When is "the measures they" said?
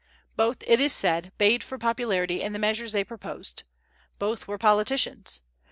2.53-3.03